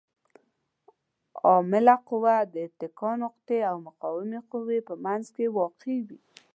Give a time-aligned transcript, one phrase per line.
[1.45, 6.19] عامله قوه د اتکا نقطې او مقاومې قوې په منځ کې واقع وي.